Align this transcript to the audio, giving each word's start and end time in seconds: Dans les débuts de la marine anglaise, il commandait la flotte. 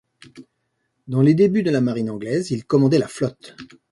Dans 1.05 1.21
les 1.21 1.35
débuts 1.35 1.61
de 1.61 1.69
la 1.69 1.79
marine 1.79 2.09
anglaise, 2.09 2.49
il 2.49 2.65
commandait 2.65 2.97
la 2.97 3.07
flotte. 3.07 3.55